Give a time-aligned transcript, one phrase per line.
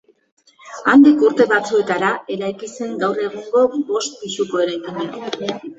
[0.93, 5.57] Handik urte batzuetara eraiki zen gaur egungo bost pisuko eraikina.